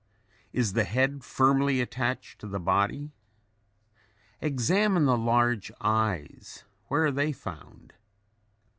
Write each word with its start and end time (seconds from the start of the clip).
Is 0.51 0.73
the 0.73 0.83
head 0.83 1.23
firmly 1.23 1.79
attached 1.79 2.39
to 2.39 2.47
the 2.47 2.59
body? 2.59 3.11
Examine 4.41 5.05
the 5.05 5.15
large 5.15 5.71
eyes; 5.79 6.63
where 6.87 7.05
are 7.05 7.11
they 7.11 7.31
found? 7.31 7.93